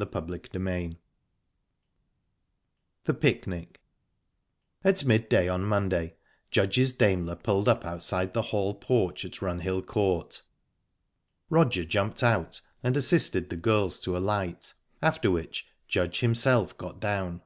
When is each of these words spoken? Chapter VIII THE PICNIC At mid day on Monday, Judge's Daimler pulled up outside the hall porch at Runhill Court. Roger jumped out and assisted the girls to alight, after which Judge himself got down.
Chapter 0.00 0.56
VIII 0.60 0.96
THE 3.02 3.14
PICNIC 3.14 3.80
At 4.84 5.04
mid 5.04 5.28
day 5.28 5.48
on 5.48 5.64
Monday, 5.64 6.14
Judge's 6.52 6.92
Daimler 6.92 7.34
pulled 7.34 7.68
up 7.68 7.84
outside 7.84 8.32
the 8.32 8.42
hall 8.54 8.74
porch 8.74 9.24
at 9.24 9.42
Runhill 9.42 9.84
Court. 9.84 10.42
Roger 11.50 11.84
jumped 11.84 12.22
out 12.22 12.60
and 12.80 12.96
assisted 12.96 13.50
the 13.50 13.56
girls 13.56 13.98
to 13.98 14.16
alight, 14.16 14.72
after 15.02 15.32
which 15.32 15.66
Judge 15.88 16.20
himself 16.20 16.78
got 16.78 17.00
down. 17.00 17.42